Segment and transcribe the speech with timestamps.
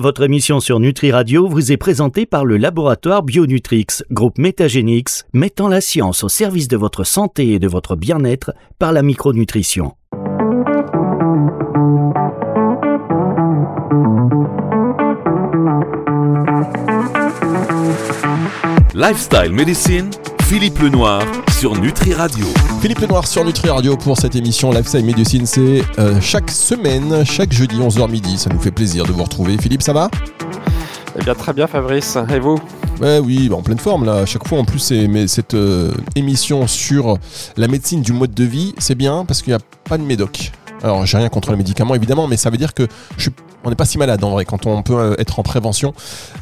[0.00, 5.66] Votre émission sur Nutri Radio vous est présentée par le laboratoire Bionutrix, groupe Métagénix, mettant
[5.66, 9.96] la science au service de votre santé et de votre bien-être par la micronutrition.
[18.94, 20.10] Lifestyle Medicine,
[20.48, 21.22] Philippe Lenoir
[21.58, 22.46] sur Nutri Radio.
[22.80, 25.44] Philippe Lenoir sur Nutri Radio pour cette émission Lifestyle Medicine.
[25.46, 28.38] C'est euh, chaque semaine, chaque jeudi 11h midi.
[28.38, 29.56] Ça nous fait plaisir de vous retrouver.
[29.58, 30.10] Philippe, ça va?
[31.20, 32.16] Eh bien, très bien, Fabrice.
[32.34, 32.58] Et vous?
[33.00, 34.18] Ouais, oui, bah, en pleine forme là.
[34.20, 37.18] À chaque fois, en plus, c'est- mais cette euh, émission sur
[37.56, 40.52] la médecine du mode de vie, c'est bien parce qu'il n'y a pas de médoc.
[40.82, 42.86] Alors, j'ai rien contre les médicaments évidemment, mais ça veut dire que
[43.16, 43.32] je suis-
[43.64, 45.92] on n'est pas si malade en vrai quand on peut euh, être en prévention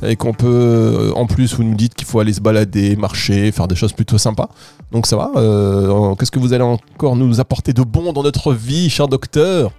[0.06, 3.74] et qu'on peut, en plus, vous nous dites faut aller se balader, marcher, faire des
[3.74, 4.48] choses plutôt sympas.
[4.92, 5.30] Donc ça va.
[5.37, 9.73] Euh, Qu'est-ce que vous allez encore nous apporter de bon dans notre vie, cher docteur?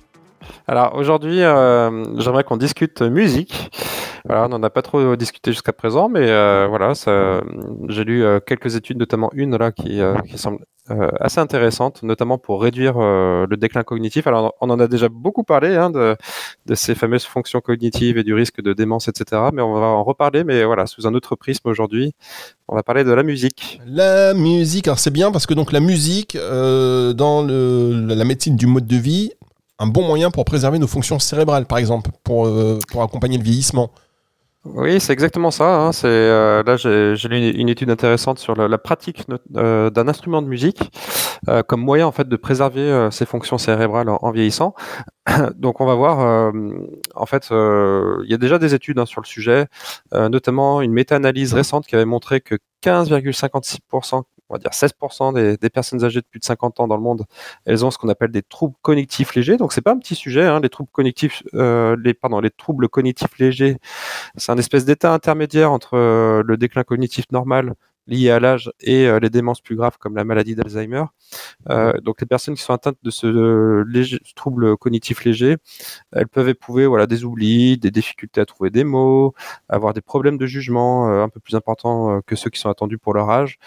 [0.68, 3.70] Alors, aujourd'hui, euh, j'aimerais qu'on discute musique.
[4.26, 6.92] Voilà, on n'en a pas trop discuté jusqu'à présent, mais euh, voilà,
[7.88, 10.60] j'ai lu euh, quelques études, notamment une là qui, qui semble
[11.20, 14.26] assez intéressante, notamment pour réduire le déclin cognitif.
[14.26, 16.16] Alors, on en a déjà beaucoup parlé hein, de,
[16.66, 19.42] de ces fameuses fonctions cognitives et du risque de démence, etc.
[19.54, 22.14] Mais on va en reparler, mais voilà, sous un autre prisme aujourd'hui.
[22.70, 23.82] On va parler de la musique.
[23.86, 28.88] La musique, alors c'est bien parce que donc la musique dans la médecine du mode
[28.88, 29.34] de vie,
[29.80, 33.44] un bon moyen pour préserver nos fonctions cérébrales, par exemple, pour, euh, pour accompagner le
[33.44, 33.92] vieillissement.
[34.66, 35.80] Oui, c'est exactement ça.
[35.80, 35.92] hein.
[35.94, 39.24] C'est euh, là j'ai lu une, étude intéressante sur la, pratique
[39.56, 40.92] euh, d'un instrument de musique
[41.68, 44.74] comme moyen en fait de préserver ses fonctions cérébrales en, vieillissant.
[45.56, 46.52] Donc on va voir.
[47.16, 49.68] en fait, il y a déjà des études hein, sur le sujet,
[50.12, 56.04] notamment une méta-analyse récente qui avait montré que 15,56%, on va dire 16% des, personnes
[56.04, 57.26] âgées de plus de 50 ans dans le monde,
[57.66, 59.58] elles ont ce qu'on appelle des troubles cognitifs légers.
[59.58, 60.46] Donc c'est pas un petit sujet.
[60.46, 63.78] Hein, les troubles cognitifs, euh, pardon, les troubles cognitifs légers
[64.36, 67.74] c'est un espèce d'état intermédiaire entre euh, le déclin cognitif normal
[68.08, 71.04] lié à l'âge et euh, les démences plus graves comme la maladie d'Alzheimer.
[71.70, 75.58] Euh, donc les personnes qui sont atteintes de ce euh, léger- trouble cognitif léger,
[76.12, 79.34] elles peuvent éprouver voilà des oublis, des difficultés à trouver des mots,
[79.70, 83.14] avoir des problèmes de jugement un peu plus importants que ceux qui sont attendus pour
[83.14, 83.58] leur âge,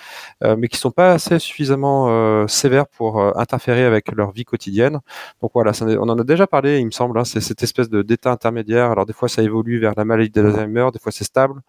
[0.43, 5.01] mais qui sont pas assez suffisamment sévères pour interférer avec leur vie quotidienne.
[5.43, 8.03] Donc voilà, on en a déjà parlé, il me semble, hein, c'est cette espèce de
[8.03, 8.91] d'état intermédiaire.
[8.91, 11.61] Alors des fois ça évolue vers la maladie d'Alzheimer, des fois c'est stable.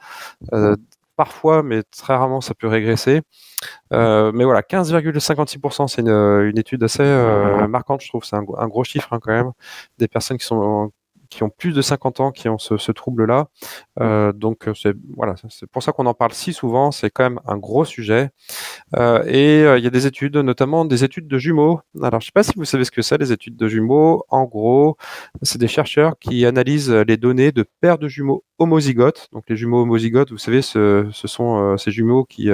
[0.53, 0.75] Euh,
[1.25, 3.21] parfois, mais très rarement, ça peut régresser.
[3.93, 8.23] Euh, mais voilà, 15,56%, c'est une, une étude assez euh, marquante, je trouve.
[8.25, 9.51] C'est un, gros- un gros chiffre hein, quand même.
[9.99, 10.91] Des personnes qui sont
[11.31, 13.47] qui ont plus de 50 ans qui ont ce, ce trouble-là.
[13.99, 16.91] Euh, donc euh, c'est voilà, c'est pour ça qu'on en parle si souvent.
[16.91, 18.29] C'est quand même un gros sujet.
[18.97, 21.81] Euh, et il y a des études, notamment des études de jumeaux.
[22.03, 24.25] Alors je sais pas si vous savez ce que c'est les études de jumeaux.
[24.29, 24.97] En gros,
[25.41, 29.29] c'est des chercheurs qui analysent les données de paires de jumeaux homozygotes.
[29.33, 32.49] Donc les jumeaux homozygotes, vous savez, ce, ce sont ces jumeaux qui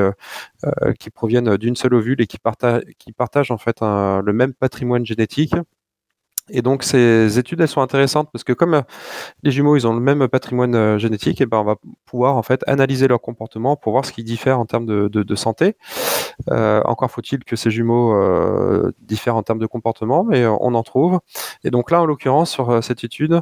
[0.99, 4.53] qui proviennent d'une seule ovule et qui partagent qui partagent en fait un- le même
[4.53, 5.53] patrimoine génétique.
[6.49, 8.81] Et donc ces études elles sont intéressantes parce que comme euh,
[9.43, 11.75] les jumeaux ils ont le même patrimoine euh, génétique, et ben on va
[12.05, 15.75] pouvoir en fait analyser leur comportement pour voir ce qui diffère en termes de, santé.
[16.49, 18.15] Euh, encore faut-il que ces jumeaux
[19.01, 21.19] diffèrent en termes de comportement, mais on en trouve.
[21.63, 23.41] Et donc là en l'occurrence sur cette étude,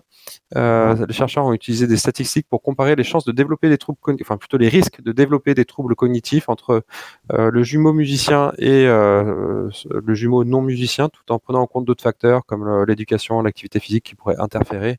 [0.55, 4.37] les chercheurs ont utilisé des statistiques pour comparer les chances de développer des troubles, enfin
[4.37, 6.83] plutôt les risques de développer des troubles cognitifs entre
[7.29, 9.69] le jumeau musicien et le
[10.13, 14.03] jumeau non musicien, tout en prenant en compte d'autres facteurs comme le- l'éducation, l'activité physique
[14.05, 14.97] qui pourraient interférer.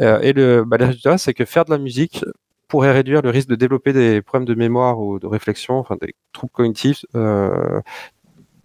[0.00, 2.24] Euh, et le, bah, le résultat, c'est que faire de la musique
[2.68, 6.14] pourrait réduire le risque de développer des problèmes de mémoire ou de réflexion, enfin des
[6.32, 7.80] troubles cognitifs, euh,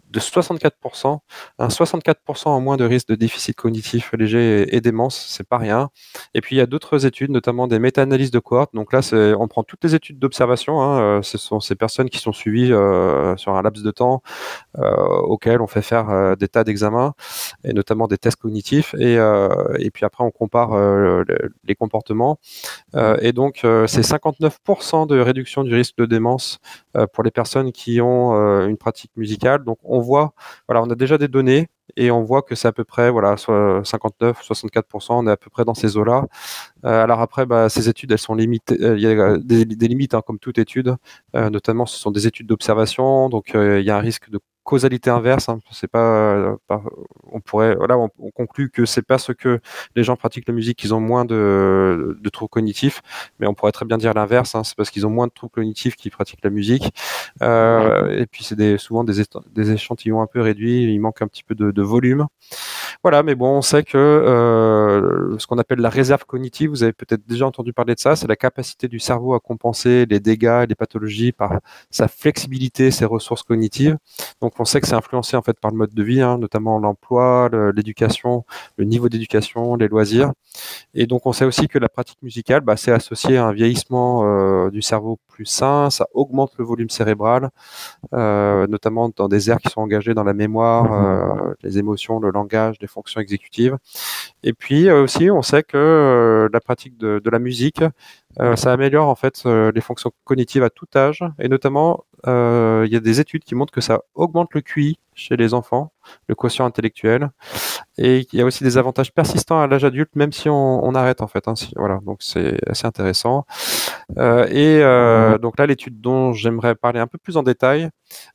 [0.10, 1.20] de 64%,
[1.60, 5.58] un 64% en moins de risque de déficit cognitif léger et, et démence, c'est pas
[5.58, 5.90] rien.
[6.34, 8.74] Et puis il y a d'autres études, notamment des méta-analyses de cohortes.
[8.74, 9.02] Donc là,
[9.38, 10.82] on prend toutes les études d'observation.
[10.82, 12.70] Hein, euh, ce sont ces personnes qui sont suivies
[13.38, 14.24] sur un laps de temps
[14.80, 17.14] euh, auquel on fait faire des tas d'examens
[17.64, 18.94] et notamment des tests cognitifs.
[18.96, 19.50] Et, euh,
[19.80, 22.40] et puis après, on compare euh, le- les comportements.
[22.96, 26.60] Euh, et donc, c'est 59% de réduction du risque de démence
[27.14, 28.34] pour les personnes qui ont
[28.66, 29.64] une pratique musicale.
[29.64, 30.34] Donc, on voit,
[30.68, 33.38] voilà, on a déjà des données et on voit que c'est à peu près, voilà,
[33.38, 36.28] soit 59, 64%, on est à peu près dans ces eaux-là.
[36.86, 38.78] Euh, alors après, bah, ces études, elles sont limitées.
[38.80, 40.96] Il y a des, limites, hein, comme toute étude.
[41.34, 44.40] Notamment, ce sont des études d'observation, donc il y a un risque de
[44.70, 45.50] causalité inverse.
[45.50, 45.60] Hein.
[45.72, 46.84] C'est pas, euh, pas-
[47.32, 49.60] on pourrait, voilà, on, on conclut que c'est parce que
[49.96, 53.02] les gens pratiquent la musique qu'ils ont moins de, de troubles cognitifs,
[53.40, 54.54] mais on pourrait très bien dire l'inverse.
[54.54, 54.64] Hein.
[54.64, 56.94] C'est parce qu'ils ont moins de troubles cognitifs qu'ils pratiquent la musique.
[57.42, 59.22] Euh, et puis c'est des, souvent des,
[59.72, 60.84] échantillons un peu réduits.
[60.84, 62.28] Il manque un petit peu de, de volume.
[63.04, 66.94] Voilà, mais bon, on sait que euh, ce qu'on appelle la réserve cognitive, vous avez
[66.94, 70.62] peut-être déjà entendu parler de ça, c'est la capacité du cerveau à compenser les dégâts
[70.64, 71.60] et les pathologies par
[71.90, 73.98] sa flexibilité, ses ressources cognitives.
[74.42, 76.80] Donc on sait que c'est influencé en fait par le mode de vie, hein, notamment
[76.80, 78.46] l'emploi, l'éducation,
[78.78, 80.32] le, niveau d'éducation, les loisirs.
[80.94, 84.24] Et donc on sait aussi que la pratique musicale, bah, c'est associé à un vieillissement
[84.26, 87.50] euh, du cerveau plus sain, ça augmente le volume cérébral,
[88.14, 92.32] euh, notamment dans des aires qui sont engagées dans la mémoire, euh, les émotions, le
[92.32, 93.78] langage, les fonctions exécutives.
[94.44, 97.84] Et puis aussi, on sait que la pratique de, la musique,
[98.56, 103.00] ça améliore en fait les fonctions cognitives à tout âge, et notamment il y a
[103.00, 105.92] des études qui montrent que ça augmente le QI chez les enfants,
[106.28, 107.30] le quotient intellectuel.
[107.98, 111.22] Et il y a aussi des avantages persistants à l'âge adulte, même si on, arrête
[111.22, 111.48] en fait.
[111.48, 113.46] Hein, voilà, donc c'est assez intéressant.
[114.18, 117.90] Euh, et euh, donc là, l'étude dont j'aimerais parler un peu plus en détail,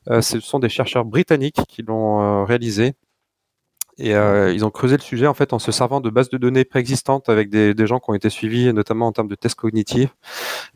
[0.09, 2.93] euh, ce sont des chercheurs britanniques qui l'ont réalisée.
[3.97, 6.65] Et ils ont creusé le sujet en fait en se servant de bases de données
[6.65, 10.13] préexistantes avec des, des, gens qui ont été suivis, notamment en termes de tests cognitifs.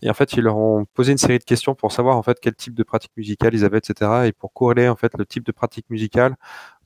[0.02, 2.38] Et en fait, ils leur ont posé une série de questions pour savoir en fait
[2.42, 4.10] quel type de pratique musicale ils avaient, etc.
[4.28, 6.38] Et pour corréler en fait le type de pratique musicale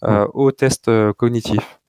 [0.04, 1.80] euh, aux tests cognitifs.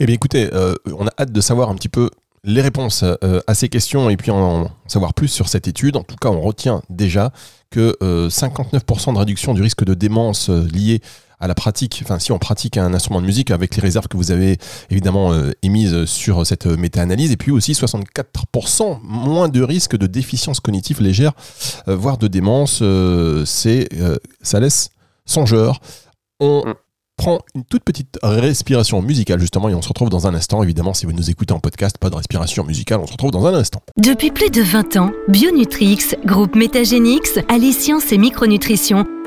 [0.00, 2.10] Eh bien écoutez, euh, on a hâte de savoir un petit peu
[2.44, 5.96] les réponses euh, à ces questions et puis en savoir plus sur cette étude.
[5.96, 7.32] En tout cas, on retient déjà
[7.70, 11.00] que 59% euh, de réduction du risque de démence lié
[11.40, 14.16] à la pratique, enfin si on pratique un instrument de musique avec les réserves que
[14.16, 14.58] vous avez
[14.90, 15.32] évidemment
[15.62, 21.32] émises sur cette méta-analyse, et puis aussi 64% moins de risque de déficience cognitive légère,
[21.86, 22.82] voire de démence,
[23.44, 23.88] c'est
[24.42, 24.90] ça laisse
[25.26, 25.80] songeur.
[26.40, 26.74] On mm
[27.18, 30.62] prend une toute petite respiration musicale justement et on se retrouve dans un instant.
[30.62, 33.44] Évidemment, si vous nous écoutez en podcast, pas de respiration musicale, on se retrouve dans
[33.44, 33.82] un instant.
[33.96, 39.04] Depuis plus de 20 ans, Bionutrix, groupe Métagénix, allie science et micronutrition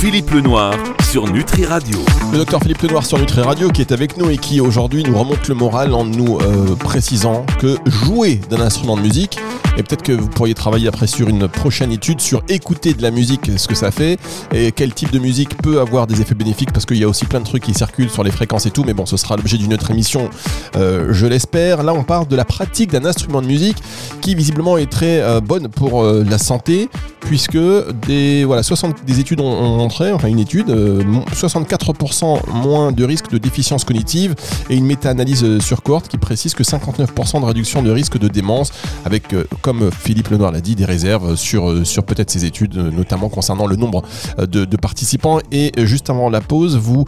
[0.00, 0.72] Philippe Lenoir
[1.10, 1.98] sur Nutri Radio.
[2.32, 5.14] Le docteur Philippe Lenoir sur Nutri Radio qui est avec nous et qui aujourd'hui nous
[5.14, 9.38] remonte le moral en nous euh, précisant que jouer d'un instrument de musique,
[9.76, 13.10] et peut-être que vous pourriez travailler après sur une prochaine étude sur écouter de la
[13.10, 14.18] musique, ce que ça fait,
[14.54, 17.26] et quel type de musique peut avoir des effets bénéfiques, parce qu'il y a aussi
[17.26, 19.58] plein de trucs qui circulent sur les fréquences et tout, mais bon, ce sera l'objet
[19.58, 20.30] d'une autre émission,
[20.76, 21.82] euh, je l'espère.
[21.82, 23.76] Là, on parle de la pratique d'un instrument de musique
[24.22, 26.88] qui visiblement est très euh, bonne pour la santé,
[27.20, 27.58] puisque
[28.06, 33.38] des, voilà, 60, des études ont enfin une étude, 64% euh, moins de risque de
[33.38, 34.34] déficience cognitive
[34.68, 38.28] et une méta-analyse euh, sur cohorte qui précise que 59% de réduction de risque de
[38.28, 38.72] démence
[39.04, 43.28] avec, euh, comme Philippe Lenoir l'a dit, des réserves sur, sur peut-être ces études, notamment
[43.28, 44.02] concernant le nombre
[44.38, 45.40] de, participants.
[45.52, 47.04] Et juste avant la pause, vous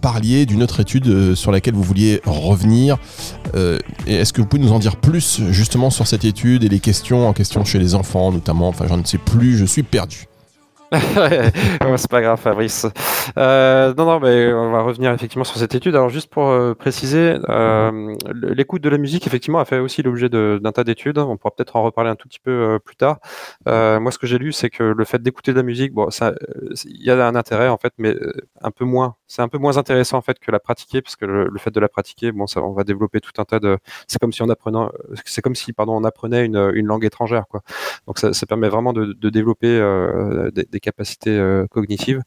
[0.00, 2.98] parliez d'une autre étude sur laquelle vous vouliez revenir.
[4.06, 7.28] Est-ce que vous pouvez nous en dire plus justement sur cette étude et les questions
[7.28, 8.68] en question chez les enfants notamment?
[8.68, 10.26] Enfin, j'en ne sais plus, je suis perdu.
[10.92, 12.86] c'est pas grave, Fabrice.
[13.36, 15.94] Euh, non, non, mais on va revenir effectivement sur cette étude.
[15.94, 20.30] Alors, juste pour euh, préciser, euh, l'écoute de la musique, effectivement, a fait aussi l'objet
[20.30, 21.18] d'un tas d'études.
[21.18, 23.18] On pourra peut-être en reparler un tout petit peu plus tard.
[23.66, 26.32] Moi, ce que j'ai lu, c'est que le fait d'écouter de la musique, bon, ça,
[26.84, 28.14] il y a un intérêt en fait, mais
[28.62, 29.16] un peu moins.
[29.28, 31.80] C'est un peu moins intéressant en fait que la pratiquer, parce que le, fait de
[31.80, 33.78] la pratiquer, bon, ça, on va développer tout un tas de.
[34.06, 34.86] C'est comme si on apprenait,
[35.24, 37.62] c'est comme si, pardon, on apprenait une, langue étrangère, quoi.
[38.06, 39.68] Donc, ça, permet vraiment de, développer
[40.54, 42.22] des, des capacités euh, cognitives.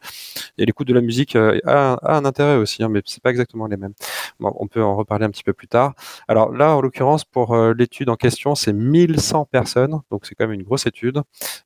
[0.57, 3.67] Et l'écoute de la musique euh, a, un intérêt aussi, hein, mais c'est pas exactement
[3.67, 3.93] les mêmes.
[4.39, 5.93] on peut en reparler un petit peu plus tard.
[6.27, 10.45] Alors là, en l'occurrence, pour euh, l'étude en question, c'est 1100 personnes, donc c'est quand
[10.47, 11.21] même une grosse étude.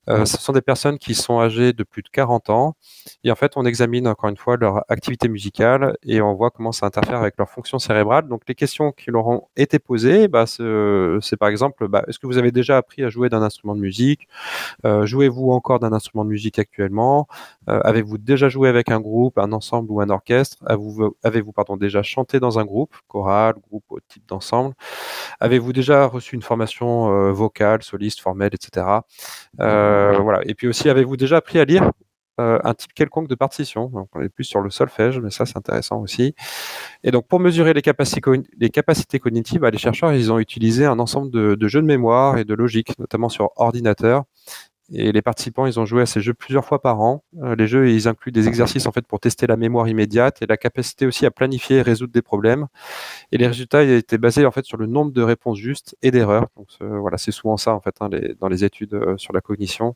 [0.08, 2.75] ce sont des personnes qui sont âgées de plus de 40 ans.
[3.24, 6.72] Et en fait, on examine encore une fois leur activité musicale et on voit comment
[6.72, 8.27] ça interfère avec leur fonction cérébrale.
[8.27, 12.27] Donc les questions qui leur ont été posées, bah, c'est par exemple, bah, est-ce que
[12.27, 14.27] vous avez déjà appris à jouer d'un instrument de musique?
[14.84, 17.27] Jouez-vous encore d'un instrument de musique actuel actuellement?
[17.70, 20.58] Euh, Avez-vous déjà joué avec un groupe, un ensemble ou un orchestre?
[20.67, 24.74] Avez-vous pardon, déjà chanté dans un groupe, chorale, groupe, autre type d'ensemble?
[25.39, 28.86] Avez-vous déjà reçu une formation euh, vocale, soliste, formelle, etc.
[29.62, 30.41] Euh, voilà.
[30.46, 31.91] Et puis aussi, avez-vous déjà appris à lire
[32.38, 33.92] un type quelconque de partition.
[34.13, 36.36] On est plus sur le solfège, mais ça c'est intéressant aussi.
[37.04, 41.68] Et donc pour mesurer les capacités, cognitives, bah, les chercheurs ont utilisé un ensemble de,
[41.68, 44.24] jeux de mémoire et de logique, notamment sur ordinateur,
[44.94, 47.24] et les participants, ils ont joué à ces jeux plusieurs fois par an.
[47.42, 50.46] Euh, les jeux, ils incluent des exercices en fait pour tester la mémoire immédiate et
[50.46, 52.68] la capacité aussi à planifier et résoudre des problèmes.
[53.32, 56.48] Et les résultats étaient basés en fait sur le nombre de réponses justes et d'erreurs.
[56.56, 59.96] Donc voilà, c'est souvent ça en fait hein, dans les études euh, sur la cognition.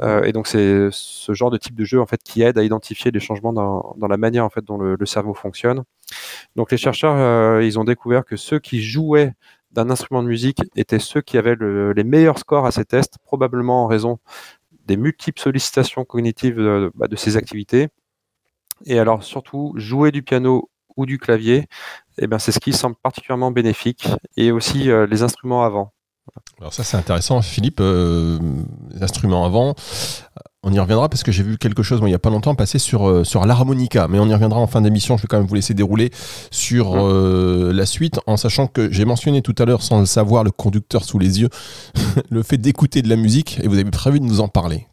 [0.00, 2.62] Euh, et donc c'est ce genre de type de jeu en fait qui aide à
[2.62, 5.82] identifier les changements dans, dans la manière en fait dont le, le cerveau fonctionne.
[6.56, 9.34] Donc les chercheurs, ils ont découvert que ceux qui jouaient
[9.74, 13.84] d'un instrument de musique étaient ceux qui avaient les meilleurs scores à ces tests, probablement
[13.84, 14.18] en raison
[14.86, 17.88] des multiples sollicitations cognitives de, bah, ces activités.
[18.86, 21.66] Et alors surtout, jouer du piano ou du clavier,
[22.18, 25.92] eh ben, c'est ce qui semble particulièrement bénéfique, et aussi euh, les instruments avant.
[26.58, 28.38] Alors ça c'est intéressant Philippe, euh,
[28.90, 29.74] les instruments avant,
[30.64, 32.78] on y reviendra parce que j'ai vu quelque chose il n'y a pas longtemps passer
[32.78, 35.16] sur, euh, sur l'harmonica, mais on y reviendra en fin d'émission.
[35.16, 36.10] Je vais quand même vous laisser dérouler
[36.50, 40.44] sur euh, la suite en sachant que j'ai mentionné tout à l'heure, sans le savoir,
[40.44, 41.48] le conducteur sous les yeux,
[42.30, 44.86] le fait d'écouter de la musique et vous avez prévu de nous en parler.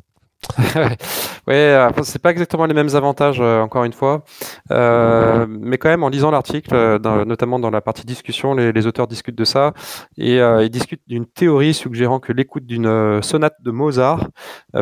[1.48, 4.24] Ouais, c'est pas exactement les mêmes avantages, euh, encore une fois.
[4.72, 9.08] Euh, mais quand même, en lisant l'article, euh, notamment dans la partie discussion, les, auteurs
[9.08, 9.74] discutent de ça.
[10.18, 14.28] Et ils discutent d'une théorie suggérant que l'écoute d'une sonate de Mozart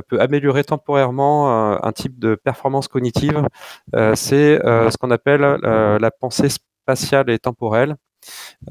[0.07, 3.43] peut améliorer temporairement un type de performance cognitive.
[3.93, 7.95] c'est ce qu'on appelle la pensée spatiale et temporelle.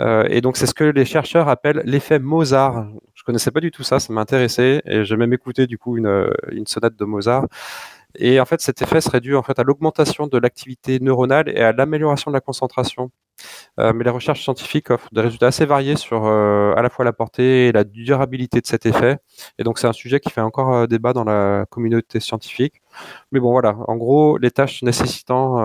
[0.00, 2.86] et donc, c'est ce que les chercheurs appellent l'effet Mozart
[3.28, 6.30] connaissais pas du tout ça, ça m'a intéressé et j'ai même écouté du coup une,
[6.50, 7.46] une sonate de Mozart.
[8.14, 11.60] Et en fait, cet effet serait dû en fait à l'augmentation de l'activité neuronale et
[11.60, 13.10] à l'amélioration de la concentration.
[13.78, 17.04] Euh, mais les recherches scientifiques offrent des résultats assez variés sur euh, à la fois
[17.04, 19.18] la portée et la durabilité de cet effet.
[19.58, 22.82] Et donc, c'est un sujet qui fait encore euh, débat dans la communauté scientifique.
[23.32, 23.76] Mais bon, voilà.
[23.86, 25.58] En gros, les tâches nécessitant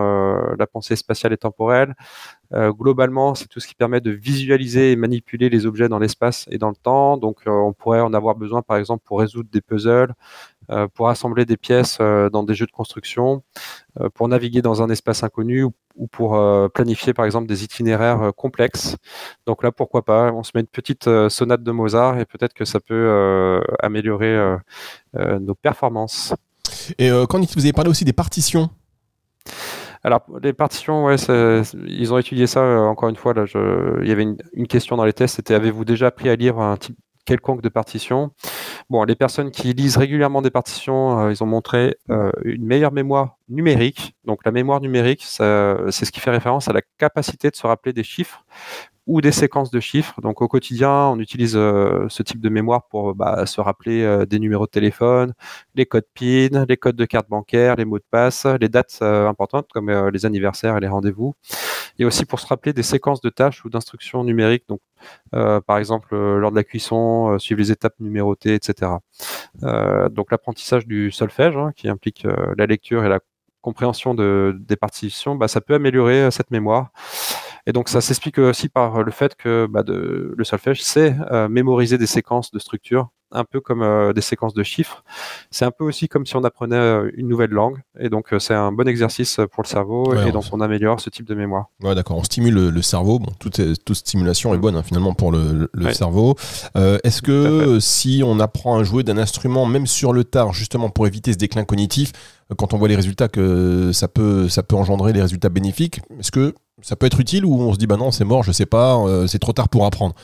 [0.56, 1.96] la pensée spatiale et temporelle,
[2.54, 6.60] globalement, c'est tout ce qui permet de visualiser et manipuler les objets dans l'espace et
[6.60, 7.18] dans le temps.
[7.18, 10.14] Donc, on pourrait en avoir besoin, par exemple, pour résoudre des puzzles,
[10.94, 13.44] pour assembler des pièces euh, dans des jeux de construction,
[14.00, 15.74] euh, pour naviguer dans un espace inconnu ou,
[16.12, 16.40] pour
[16.74, 18.98] planifier par exemple des itinéraires complexes.
[19.46, 22.66] Donc là, pourquoi pas On se met une petite sonate de Mozart et peut-être que
[22.66, 24.58] ça peut améliorer
[25.14, 26.34] nos performances.
[26.98, 28.72] Et quand vous avez parlé aussi des partitions
[30.04, 31.16] alors, les partitions, ouais,
[31.86, 33.34] ils ont étudié ça encore une fois.
[33.34, 36.28] Là, je, il y avait une, une question dans les tests, c'était avez-vous déjà appris
[36.28, 38.32] à lire un type quelconque de partition
[39.08, 43.38] les personnes qui lisent régulièrement des partitions, euh, ils ont montré euh, une meilleure mémoire
[43.50, 44.16] numérique.
[44.26, 47.94] Donc la mémoire numérique, c'est ce qui fait référence à la capacité de se rappeler
[47.94, 48.46] des chiffres
[49.08, 50.22] ou des séquences de chiffres.
[50.22, 54.40] Donc au quotidien, on utilise euh, ce type de mémoire pour bah, se rappeler des
[54.40, 55.34] numéros de téléphone,
[55.76, 59.68] les codes PIN, les codes de carte bancaire, les mots de passe, les dates importantes
[59.74, 61.36] comme les anniversaires et les rendez-vous.
[62.00, 64.66] Et aussi pour se rappeler des séquences de tâches ou d'instructions numériques.
[64.68, 64.82] Donc
[65.34, 68.92] euh, par exemple euh, lors de la cuisson, euh, suivre les étapes numérotées, etc.
[70.12, 72.26] donc l'apprentissage du solfège, hein, qui implique
[72.58, 73.20] la lecture et la
[73.62, 76.92] compréhension de, des partitions, bah, ça peut améliorer cette mémoire.
[77.66, 81.16] Et donc ça s'explique aussi par le fait que bah, le solfège sait
[81.50, 85.04] mémoriser des séquences de structures un peu comme euh, des séquences de chiffres.
[85.52, 87.82] C'est un peu aussi comme si on apprenait euh, une nouvelle langue.
[88.00, 90.14] Et donc, euh, c'est un bon exercice pour le cerveau.
[90.16, 91.66] et donc, on améliore ce type de mémoire.
[91.82, 92.18] Ouais, d'accord.
[92.18, 93.20] On stimule le, cerveau.
[93.20, 96.36] Bon, toute, toute stimulation est bonne hein, finalement pour le, cerveau.
[96.76, 101.08] Est-ce que si on apprend à jouer d'un instrument, même sur le tard, justement pour
[101.08, 102.12] éviter ce déclin cognitif,
[102.58, 106.32] quand on voit les résultats que ça peut, ça peut engendrer les résultats bénéfiques, est-ce
[106.32, 108.66] que ça peut être utile ou on se dit bah non, c'est mort, je sais
[108.66, 110.16] pas, c'est trop tard pour apprendre?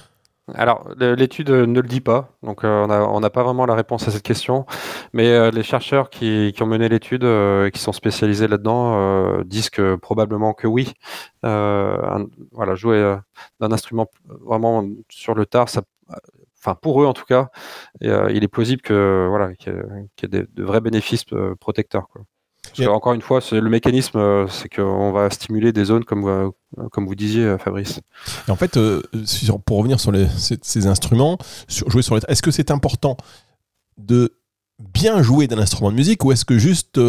[0.55, 4.11] Alors, l'étude ne le dit pas, donc euh, on n'a pas vraiment la réponse à
[4.11, 4.65] cette question,
[5.13, 9.69] mais euh, les chercheurs qui, ont mené l'étude euh, et qui sont spécialisés là-dedans disent
[9.69, 10.93] que probablement que oui.
[11.41, 13.17] voilà, jouer
[13.59, 15.67] d'un instrument vraiment sur le tard,
[16.57, 17.49] enfin pour eux en tout cas,
[18.01, 21.25] il est plausible que qu'il y ait, de vrais bénéfices
[21.59, 22.07] protecteurs.
[22.87, 26.49] Encore une fois, le mécanisme, euh, c'est qu'on va stimuler des zones comme, euh,
[26.91, 27.99] comme vous disiez, euh, Fabrice.
[28.47, 28.79] Et en fait,
[29.65, 33.17] pour revenir sur ces, instruments, jouer sur est-ce que c'est important
[33.97, 34.33] de
[34.93, 36.99] bien jouer d'un instrument de musique ou est-ce que juste,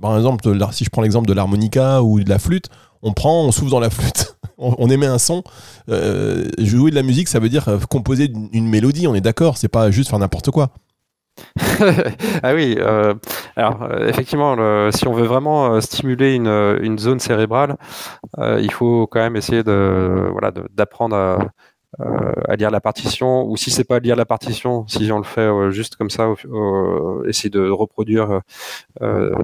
[0.00, 2.68] par exemple, si je prends l'exemple de l'harmonica ou de la flûte,
[3.02, 5.44] on prend, on souffle dans la flûte, on, émet un son.
[6.58, 9.90] jouer de la musique, ça veut dire composer une mélodie, on est d'accord, c'est pas
[9.90, 10.72] juste faire n'importe quoi.
[12.42, 13.14] ah oui, euh,
[13.56, 14.56] alors euh, effectivement,
[14.90, 17.76] si on veut vraiment euh, stimuler une, zone cérébrale,
[18.38, 21.38] il faut quand même essayer de voilà d'apprendre
[21.98, 25.18] à à lire la partition, ou si c'est pas à lire la partition, si on
[25.18, 26.28] le fait juste comme ça,
[27.26, 28.40] essayer de reproduire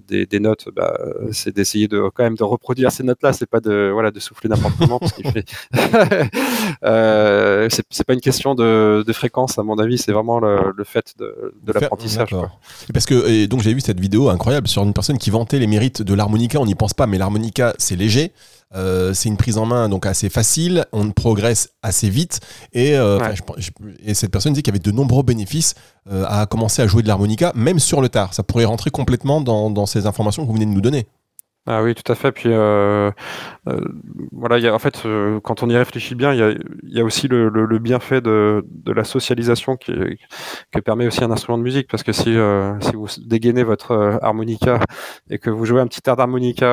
[0.08, 0.98] des, des, notes, bah,
[1.32, 3.32] c'est d'essayer de quand même de reproduire ces notes-là.
[3.32, 5.44] C'est pas de voilà de souffler n'importe comment parce qu'il fait.
[7.92, 11.14] c'est pas une question de, de, fréquence à mon avis, c'est vraiment le, le fait
[11.18, 12.34] de, de l'apprentissage.
[12.92, 15.66] Parce que et donc j'ai vu cette vidéo incroyable sur une personne qui vantait les
[15.66, 16.60] mérites de l'harmonica.
[16.60, 18.32] On n'y pense pas, mais l'harmonica c'est léger.
[18.74, 22.40] Euh, c'est une prise en main donc assez facile, on progresse assez vite
[22.74, 23.18] et, euh,
[24.04, 25.74] et cette personne dit qu'il y avait de nombreux bénéfices
[26.10, 28.34] euh, à commencer à jouer de l'harmonica, même sur le tard.
[28.34, 31.06] Ça pourrait rentrer complètement dans, dans ces informations que vous venez de nous donner.
[31.70, 32.32] Ah oui, tout à fait.
[32.32, 33.10] Puis euh,
[33.68, 33.80] euh,
[34.32, 36.98] voilà, y a, en fait, euh, quand on y réfléchit bien, il y a, y
[37.00, 39.92] a, aussi le, le, le bienfait de, de, la socialisation qui,
[40.72, 41.86] que permet aussi un instrument de musique.
[41.90, 44.80] Parce que si, euh, si vous dégainez votre harmonica
[45.28, 46.64] et que vous jouez un petit air d'harmonica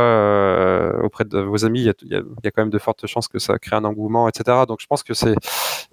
[1.04, 3.40] auprès de vos amis, il y, a, y a, quand même de fortes chances que
[3.40, 4.60] ça crée un engouement, etc.
[4.66, 5.36] Donc je pense que c'est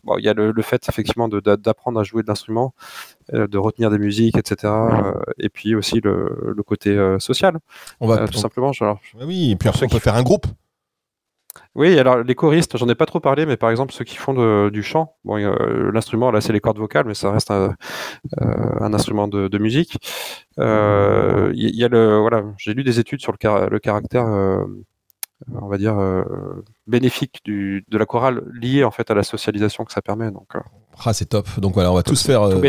[0.05, 2.75] bon, il y a le, le fait effectivement d'apprendre à jouer de l'instrument,
[3.33, 4.73] de retenir des musiques, etc.
[5.39, 7.59] et puis aussi le, le côté social.
[8.01, 8.73] On va tout simplement.
[8.73, 10.47] Genre, oui, et puis on peut faire un groupe.
[11.75, 14.35] Oui, alors les choristes, j'en ai pas trop parlé, mais par exemple ceux qui font
[14.35, 17.75] de, du chant, bon, euh, l'instrument là c'est les cordes vocales, mais ça reste un,
[18.41, 18.47] euh,
[18.81, 19.99] un instrument de, de musique.
[20.59, 24.27] Il euh, y, y, a le, voilà, j'ai lu des études sur le, le caractère,
[24.27, 24.65] euh,
[25.61, 25.97] on va dire
[26.87, 30.31] bénéfique du, de la chorale liée en fait à la socialisation que ça permet.
[30.31, 30.49] Donc,
[31.05, 31.49] ah, c'est top.
[31.59, 32.43] Donc voilà, on va tous faire.
[32.43, 32.61] Euh,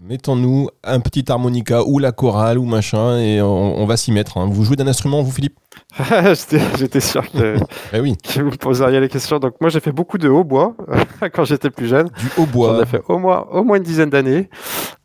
[0.00, 4.36] Mettons-nous un petit harmonica ou la chorale ou machin et on, on va s'y mettre.
[4.38, 4.48] Hein.
[4.50, 5.56] Vous jouez d'un instrument, vous, Philippe?
[6.78, 7.56] J'étais sûr que,
[7.92, 8.16] eh oui.
[8.16, 9.38] que, vous poseriez les questions.
[9.38, 10.74] Donc moi, j'ai fait beaucoup de hautbois
[11.32, 12.08] quand j'étais plus jeune.
[12.18, 12.74] Du hautbois.
[12.76, 14.48] J'en ai fait au moins, au moins une dizaine d'années.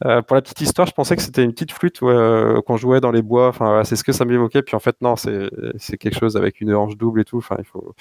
[0.06, 3.00] Euh, pour la petite histoire, je pensais que c'était une petite flûte euh, qu'on jouait
[3.00, 3.48] dans les bois.
[3.48, 4.62] Enfin, c'est ce que ça m'évoquait.
[4.62, 7.38] Puis en fait, non, c'est quelque chose avec une hanche double et tout.
[7.38, 7.94] Enfin, il faut.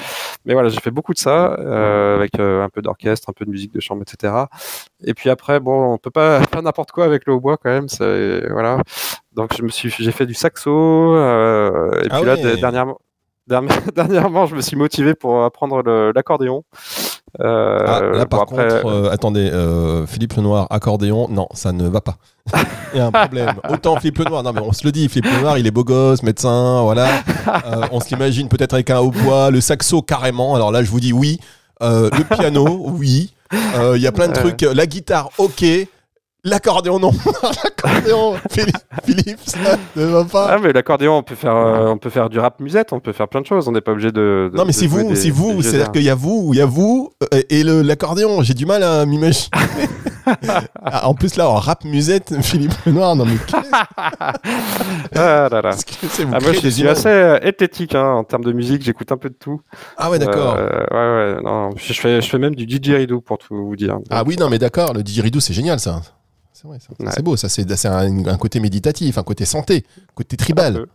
[0.45, 3.51] Mais voilà, j'ai fait beaucoup de ça euh, avec un peu d'orchestre, un peu de
[3.51, 4.35] musique de chambre, etc.
[5.05, 7.87] Et puis après, bon, on peut pas faire n'importe quoi avec le hautbois quand même.
[8.51, 8.79] Voilà.
[9.35, 10.71] Donc je me suis, j'ai fait du saxo.
[10.71, 12.99] Euh, et ah puis là, dernièrement,
[13.95, 15.83] dernièrement, je me suis motivé pour apprendre
[16.15, 16.65] l'accordéon.
[17.41, 22.01] Euh, ah, là, par contre, euh, attendez, euh, Philippe Lenoir, accordéon, non, ça ne va
[22.01, 22.17] pas.
[22.93, 23.55] il y a un problème.
[23.71, 26.23] Autant Philippe Lenoir, non, mais on se le dit, Philippe Lenoir, il est beau gosse,
[26.23, 27.09] médecin, voilà.
[27.91, 30.55] On s'imagine peut-être avec un hautbois, le saxo carrément.
[30.55, 31.41] Alors là, je vous dis oui.
[31.81, 33.33] Le piano, oui.
[33.53, 34.63] Il y a plein de trucs.
[34.63, 35.65] La guitare, ok.
[36.45, 37.13] L'accordéon, non.
[37.65, 38.35] l'accordéon,
[39.05, 40.49] Philippe, ça ne va pas.
[40.51, 43.13] Ah, mais l'accordéon, on peut faire, euh, on peut faire du rap musette, on peut
[43.13, 43.69] faire plein de choses.
[43.69, 45.63] On n'est pas obligé de, de, Non, mais c'est vous, c'est vous.
[45.63, 48.43] C'est-à-dire qu'il y a vous, il y a vous euh, et l'accordéon.
[48.43, 49.51] J'ai du mal à m'imaginer.
[50.85, 53.37] ah, en plus, là, en rap musette, Philippe Noir, non, mais
[55.15, 55.71] ah là là.
[55.71, 58.83] Que ah, moi, je suis assez euh, esthétique hein, en termes de musique.
[58.83, 59.61] J'écoute un peu de tout.
[59.97, 60.57] Ah ouais, d'accord.
[60.59, 61.43] Euh, ouais, ouais.
[61.43, 63.99] Non, je fais, je fais même du didgeridoo pour tout vous dire.
[64.11, 64.93] Ah oui, non, mais d'accord.
[64.93, 66.01] Le didgeridoo, c'est génial, ça.
[67.11, 70.87] C'est beau, ça c'est un, un, côté méditatif, un côté santé, côté tribal.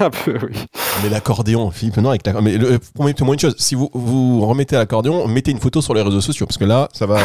[0.00, 0.66] Un peu, oui.
[1.02, 2.40] Mais l'accordéon, Philippe, non, avec la...
[2.40, 6.02] Mais le, promettez-moi une chose, si vous, vous remettez l'accordéon, mettez une photo sur les
[6.02, 7.18] réseaux sociaux, parce que là, ça va.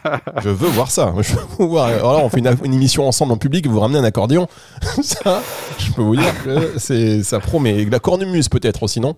[0.42, 1.12] je veux voir ça.
[1.20, 1.86] Je veux voir.
[1.86, 4.46] Alors là, on fait une, une, émission ensemble en public, vous ramenez un accordéon.
[5.02, 5.42] ça,
[5.78, 7.84] je peux vous dire que ça promet.
[7.84, 9.14] La cornemuse, peut-être aussi, non?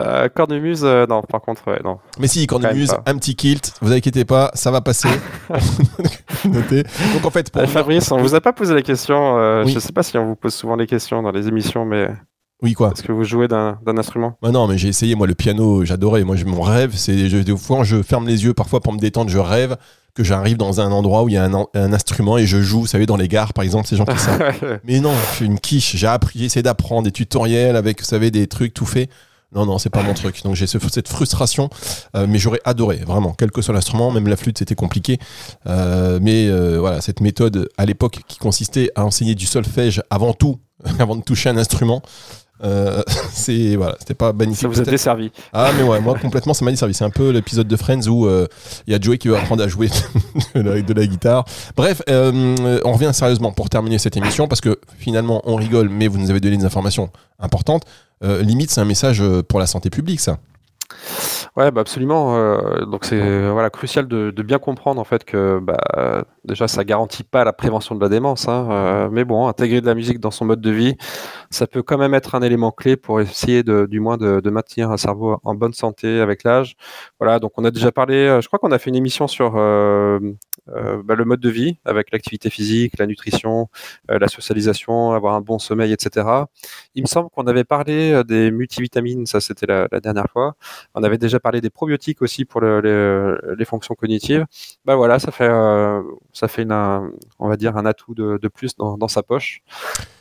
[0.00, 1.98] Euh, cornemuse, euh, non, par contre, ouais, non.
[2.18, 5.08] Mais si, cornemuse, un petit kilt, vous inquiétez pas, ça va passer.
[6.44, 6.84] Notez.
[7.14, 9.38] Donc en fait, pour euh, Fabrice, on vous a pas posé la question.
[9.38, 9.72] Euh, oui.
[9.72, 12.08] Je sais pas si on vous pose souvent les questions dans les émissions, mais.
[12.62, 12.92] Oui, quoi?
[12.92, 14.36] Est-ce que vous jouez d'un instrument?
[14.42, 16.24] Bah Non, mais j'ai essayé, moi, le piano, j'adorais.
[16.24, 17.14] Moi, mon rêve, c'est.
[17.14, 19.76] Des fois, je ferme les yeux parfois pour me détendre, je rêve
[20.14, 22.80] que j'arrive dans un endroit où il y a un, un, instrument et je joue,
[22.80, 24.80] vous savez, dans les gares, par exemple, ces gens qui savent.
[24.84, 25.96] mais non, je suis une quiche.
[25.96, 29.08] J'ai appris, j'ai essayé d'apprendre des tutoriels avec, vous savez, des trucs tout faits.
[29.52, 30.42] Non, non, c'est pas mon truc.
[30.44, 31.70] Donc j'ai ce, cette frustration,
[32.16, 35.18] euh, mais j'aurais adoré, vraiment, quel que soit l'instrument, même la flûte, c'était compliqué.
[35.66, 40.34] Euh, mais euh, voilà, cette méthode à l'époque qui consistait à enseigner du solfège avant
[40.34, 40.60] tout,
[41.00, 42.00] avant de toucher un instrument,
[42.62, 44.62] euh, c'est voilà, c'était pas magnifique.
[44.62, 45.32] Ça vous a desservi.
[45.52, 46.94] Ah mais ouais, moi complètement ça m'a desservi.
[46.94, 49.68] C'est un peu l'épisode de Friends où il y a Joey qui veut apprendre à
[49.68, 49.88] jouer
[50.54, 51.44] de, la, de la guitare.
[51.76, 56.06] Bref, euh, on revient sérieusement pour terminer cette émission parce que finalement on rigole, mais
[56.06, 57.10] vous nous avez donné des informations
[57.40, 57.84] importantes.
[58.22, 60.38] Euh, limite, c'est un message pour la santé publique, ça.
[61.56, 62.36] Ouais, bah absolument.
[62.86, 67.24] donc c'est voilà crucial de, de, bien comprendre en fait que bah, déjà, ça garantit
[67.24, 70.44] pas la prévention de la démence, hein, mais bon, intégrer de la musique dans son
[70.44, 70.96] mode de vie,
[71.50, 74.90] ça peut quand même être un élément clé pour essayer de, du moins de, maintenir
[74.90, 76.76] un cerveau en bonne santé avec l'âge.
[77.20, 79.56] Voilà, donc on a déjà parlé, je crois qu'on a fait une émission sur
[80.68, 83.68] euh, bah, le mode de vie avec l'activité physique, la nutrition,
[84.10, 86.26] euh, la socialisation, avoir un bon sommeil, etc.
[86.94, 90.54] Il me semble qu'on avait parlé euh, des multivitamines, ça c'était la, dernière fois.
[90.94, 94.46] On avait déjà parlé des probiotiques aussi pour les, fonctions cognitives.
[94.84, 95.48] Bah voilà, ça fait
[96.32, 96.72] ça fait une,
[97.38, 99.62] on va dire un atout de, plus dans, sa poche.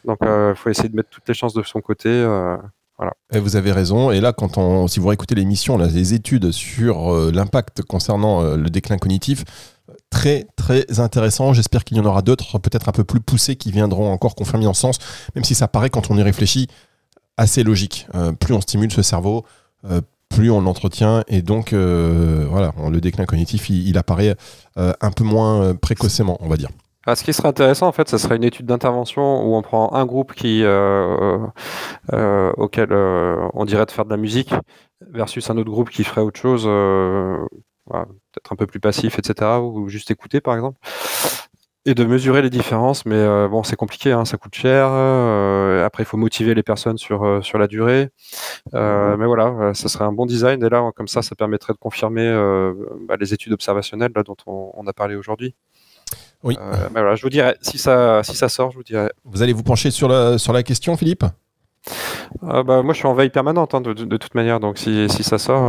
[0.06, 2.10] Donc il faut essayer de mettre toutes les chances de son côté.
[2.98, 3.14] Voilà.
[3.32, 4.12] Et vous avez raison.
[4.12, 8.98] Et là, quand on, si vous réécoutez l'émission, les études sur l'impact concernant le déclin
[8.98, 9.46] cognitif,
[10.10, 11.54] très très intéressant.
[11.54, 14.68] J'espère qu'il y en aura d'autres, peut-être un peu plus poussés, qui viendront encore confirmer
[14.68, 14.98] en sens,
[15.36, 16.68] même si ça paraît, quand on y réfléchit,
[17.38, 18.08] assez logique.
[18.16, 19.46] Euh, plus on stimule ce cerveau,
[19.86, 24.36] euh, plus on l'entretient, et donc euh, voilà, le déclin cognitif, il, apparaît
[24.76, 26.70] un peu moins précocement, on va dire.
[27.06, 29.94] Ah, ce qui serait intéressant, en fait, ce serait une étude d'intervention où on prend
[29.94, 30.64] un groupe qui,
[32.58, 34.54] auquel on dirait de faire de la musique
[35.02, 36.68] versus un autre groupe qui ferait autre chose
[37.90, 40.78] peut-être un peu plus passif, etc., ou juste écouter par exemple,
[41.90, 43.06] et de mesurer les différences.
[43.06, 44.88] Mais euh, bon, c'est compliqué, hein, ça coûte cher.
[44.90, 48.10] Euh, après, il faut motiver les personnes sur, euh, sur la durée.
[48.74, 50.64] mais voilà, ça serait un bon design.
[50.64, 52.30] Et là, comme ça, ça permettrait de confirmer
[53.08, 55.56] bah, les études observationnelles là, dont on, a parlé aujourd'hui.
[56.44, 56.58] Oui.
[56.94, 59.10] mais voilà, je vous dirai, si ça, si ça sort, je vous dirai.
[59.26, 61.26] Vous allez vous pencher sur la, sur la question, Philippe?
[62.48, 65.38] Ah bah, moi, je suis en veille permanente hein, de, toute manière, donc si, ça
[65.38, 65.64] sort,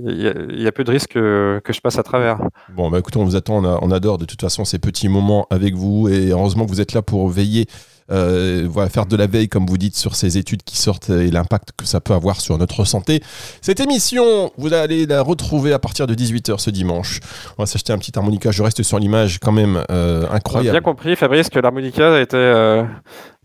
[0.00, 2.38] il euh, y, a peu de risques que, je passe à travers.
[2.74, 5.74] Bon, bah écoutez, on vous attend, on, adore de toute façon ces petits moments avec
[5.74, 7.66] vous, et heureusement que vous êtes là pour veiller
[8.10, 11.30] euh, voilà, faire de la veille, comme vous dites, sur ces études qui sortent et
[11.30, 13.22] l'impact que ça peut avoir sur notre santé.
[13.60, 17.20] Cette émission, vous allez la retrouver à partir de 18h ce dimanche.
[17.56, 18.50] On va s'acheter un petit harmonica.
[18.50, 20.66] Je reste sur l'image quand même euh, incroyable.
[20.66, 22.82] J'ai bien compris, Fabrice, que l'harmonica était euh,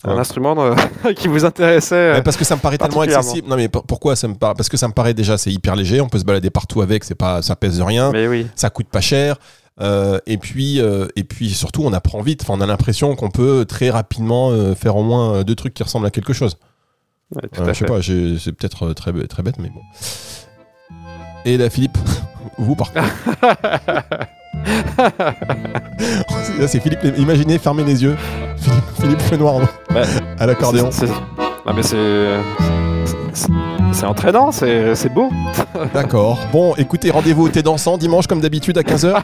[0.06, 0.76] un instrument
[1.16, 2.22] qui vous intéressait.
[2.24, 3.48] parce que ça me paraît tellement accessible.
[3.48, 6.02] Non, mais pourquoi ça me paraît Parce que ça me paraît déjà, c'est hyper léger.
[6.02, 7.04] On peut se balader partout avec.
[7.04, 8.12] C'est pas, ça pèse rien.
[8.12, 8.48] Mais oui.
[8.56, 9.38] Ça coûte pas cher.
[9.82, 12.44] Euh, et puis euh, et puis surtout on apprend vite.
[12.44, 15.84] Enfin, on a l'impression qu'on peut très rapidement euh, faire au moins deux trucs qui
[15.84, 16.58] ressemblent à quelque chose.
[17.34, 19.82] je sais pas, c'est peut-être très très bête, mais bon.
[21.44, 21.98] Et là, Philippe,
[22.58, 23.06] vous par contre.
[26.68, 27.00] c'est Philippe.
[27.18, 28.16] Imaginez, fermez les yeux.
[28.58, 29.62] Philippe, Philippe Fenoir
[30.40, 30.90] à l'accordéon.
[30.92, 31.08] C'est
[33.92, 35.30] c'est entraînant, c'est beau.
[35.94, 36.40] D'accord.
[36.52, 39.22] Bon, écoutez, rendez-vous au thé dansant dimanche comme d'habitude à 15h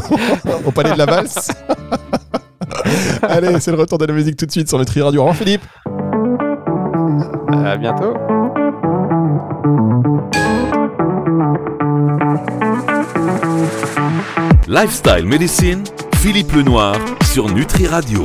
[0.66, 1.50] au palais de la valse.
[3.22, 5.26] Allez, c'est le retour de la musique tout de suite sur le Tri Radio.
[5.26, 5.62] Au Philippe.
[7.64, 8.14] À bientôt.
[14.72, 15.82] Lifestyle Medicine,
[16.22, 18.18] Philippe Lenoir sur Nutri Radio.